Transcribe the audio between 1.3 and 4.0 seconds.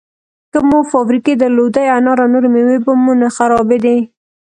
درلودی، انار او نورې مېوې به مو نه خرابېدې!